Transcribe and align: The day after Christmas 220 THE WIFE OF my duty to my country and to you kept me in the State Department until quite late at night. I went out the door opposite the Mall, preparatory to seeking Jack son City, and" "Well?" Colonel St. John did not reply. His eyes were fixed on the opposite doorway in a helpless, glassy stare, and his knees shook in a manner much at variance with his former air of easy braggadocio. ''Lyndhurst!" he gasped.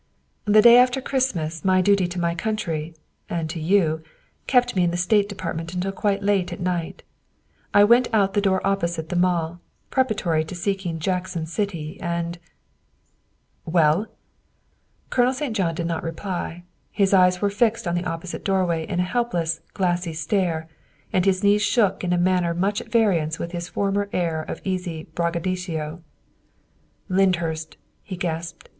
The 0.45 0.63
day 0.63 0.79
after 0.79 0.99
Christmas 0.99 1.61
220 1.61 1.61
THE 1.61 1.61
WIFE 1.61 1.61
OF 1.61 1.65
my 1.67 1.81
duty 1.83 2.07
to 2.07 2.19
my 2.19 2.33
country 2.35 2.95
and 3.29 3.47
to 3.51 3.59
you 3.59 4.01
kept 4.47 4.75
me 4.75 4.83
in 4.83 4.89
the 4.89 4.97
State 4.97 5.29
Department 5.29 5.75
until 5.75 5.91
quite 5.91 6.23
late 6.23 6.51
at 6.51 6.59
night. 6.59 7.03
I 7.71 7.83
went 7.83 8.07
out 8.11 8.33
the 8.33 8.41
door 8.41 8.65
opposite 8.65 9.09
the 9.09 9.15
Mall, 9.15 9.61
preparatory 9.91 10.43
to 10.45 10.55
seeking 10.55 10.97
Jack 10.97 11.27
son 11.27 11.45
City, 11.45 11.99
and" 12.01 12.39
"Well?" 13.75 14.07
Colonel 15.11 15.33
St. 15.33 15.55
John 15.55 15.75
did 15.75 15.85
not 15.85 16.01
reply. 16.01 16.63
His 16.91 17.13
eyes 17.13 17.39
were 17.39 17.51
fixed 17.51 17.87
on 17.87 17.93
the 17.93 18.05
opposite 18.09 18.43
doorway 18.43 18.87
in 18.87 18.99
a 18.99 19.03
helpless, 19.03 19.59
glassy 19.75 20.13
stare, 20.13 20.67
and 21.13 21.25
his 21.25 21.43
knees 21.43 21.61
shook 21.61 22.03
in 22.03 22.11
a 22.11 22.17
manner 22.17 22.55
much 22.55 22.81
at 22.81 22.91
variance 22.91 23.37
with 23.37 23.51
his 23.51 23.69
former 23.69 24.09
air 24.13 24.41
of 24.41 24.61
easy 24.63 25.03
braggadocio. 25.13 26.01
''Lyndhurst!" 27.07 27.77
he 28.01 28.17
gasped. 28.17 28.67